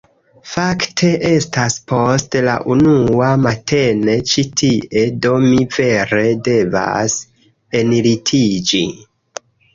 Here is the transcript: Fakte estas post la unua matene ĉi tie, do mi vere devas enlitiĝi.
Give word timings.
Fakte 0.51 1.09
estas 1.31 1.75
post 1.91 2.37
la 2.47 2.55
unua 2.75 3.27
matene 3.43 4.15
ĉi 4.33 4.45
tie, 4.63 5.05
do 5.27 5.35
mi 5.45 5.69
vere 5.77 6.25
devas 6.49 7.17
enlitiĝi. 7.83 8.83